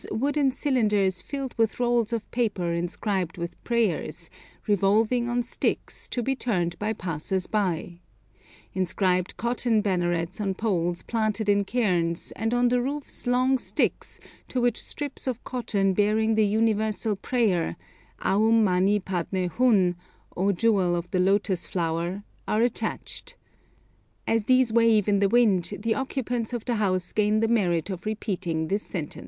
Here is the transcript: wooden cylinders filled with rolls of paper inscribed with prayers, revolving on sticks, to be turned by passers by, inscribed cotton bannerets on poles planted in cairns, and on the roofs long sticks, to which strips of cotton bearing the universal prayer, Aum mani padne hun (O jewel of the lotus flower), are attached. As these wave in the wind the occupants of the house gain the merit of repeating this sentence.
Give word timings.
wooden 0.09 0.51
cylinders 0.51 1.21
filled 1.21 1.53
with 1.59 1.79
rolls 1.79 2.11
of 2.11 2.31
paper 2.31 2.73
inscribed 2.73 3.37
with 3.37 3.63
prayers, 3.63 4.31
revolving 4.65 5.29
on 5.29 5.43
sticks, 5.43 6.07
to 6.07 6.23
be 6.23 6.35
turned 6.35 6.79
by 6.79 6.91
passers 6.91 7.45
by, 7.45 7.99
inscribed 8.73 9.37
cotton 9.37 9.79
bannerets 9.79 10.41
on 10.41 10.55
poles 10.55 11.03
planted 11.03 11.47
in 11.47 11.63
cairns, 11.63 12.31
and 12.31 12.51
on 12.51 12.69
the 12.69 12.81
roofs 12.81 13.27
long 13.27 13.59
sticks, 13.59 14.19
to 14.47 14.59
which 14.59 14.81
strips 14.81 15.27
of 15.27 15.43
cotton 15.43 15.93
bearing 15.93 16.33
the 16.33 16.47
universal 16.47 17.15
prayer, 17.15 17.75
Aum 18.23 18.63
mani 18.63 18.99
padne 18.99 19.47
hun 19.51 19.95
(O 20.35 20.51
jewel 20.51 20.95
of 20.95 21.11
the 21.11 21.19
lotus 21.19 21.67
flower), 21.67 22.23
are 22.47 22.63
attached. 22.63 23.35
As 24.25 24.45
these 24.45 24.73
wave 24.73 25.07
in 25.07 25.19
the 25.19 25.29
wind 25.29 25.71
the 25.79 25.93
occupants 25.93 26.53
of 26.53 26.65
the 26.65 26.77
house 26.81 27.13
gain 27.13 27.39
the 27.39 27.47
merit 27.47 27.91
of 27.91 28.07
repeating 28.07 28.67
this 28.67 28.81
sentence. 28.81 29.19